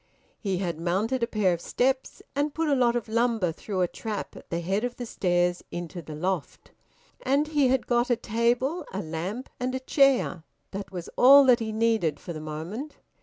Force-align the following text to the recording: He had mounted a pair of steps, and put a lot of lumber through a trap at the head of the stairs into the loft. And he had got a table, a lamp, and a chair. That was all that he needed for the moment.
He 0.39 0.57
had 0.57 0.79
mounted 0.81 1.21
a 1.21 1.27
pair 1.27 1.53
of 1.53 1.61
steps, 1.61 2.23
and 2.35 2.55
put 2.55 2.67
a 2.67 2.73
lot 2.73 2.95
of 2.95 3.07
lumber 3.07 3.51
through 3.51 3.81
a 3.81 3.87
trap 3.87 4.35
at 4.35 4.49
the 4.49 4.59
head 4.61 4.83
of 4.83 4.95
the 4.95 5.05
stairs 5.05 5.63
into 5.69 6.01
the 6.01 6.15
loft. 6.15 6.71
And 7.21 7.49
he 7.49 7.67
had 7.67 7.85
got 7.85 8.09
a 8.09 8.15
table, 8.15 8.83
a 8.91 9.03
lamp, 9.03 9.47
and 9.59 9.75
a 9.75 9.79
chair. 9.79 10.41
That 10.71 10.91
was 10.91 11.07
all 11.17 11.43
that 11.45 11.59
he 11.59 11.71
needed 11.71 12.19
for 12.19 12.33
the 12.33 12.41
moment. 12.41 12.97